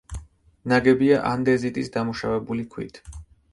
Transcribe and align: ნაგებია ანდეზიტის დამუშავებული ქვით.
ნაგებია 0.73 1.19
ანდეზიტის 1.33 1.93
დამუშავებული 1.99 2.69
ქვით. 2.75 3.01